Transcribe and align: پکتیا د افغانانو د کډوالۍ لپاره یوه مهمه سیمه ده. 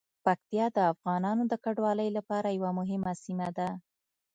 پکتیا 0.25 0.65
د 0.75 0.77
افغانانو 0.93 1.43
د 1.47 1.53
کډوالۍ 1.63 2.09
لپاره 2.17 2.47
یوه 2.57 2.71
مهمه 2.79 3.13
سیمه 3.23 3.49
ده. 3.57 3.69